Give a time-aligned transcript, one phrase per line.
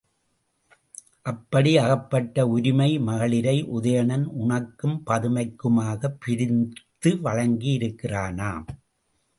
[1.21, 8.65] அப்படி அகப்பட்ட உரிமை மகளிரை உதயணன் உனக்கும் பதுமைக்குமாகப் பிரித்து வழங்கியிருக்கிறானாம்.